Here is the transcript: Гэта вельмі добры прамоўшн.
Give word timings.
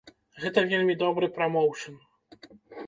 Гэта 0.45 0.63
вельмі 0.71 0.95
добры 1.03 1.31
прамоўшн. 1.37 2.05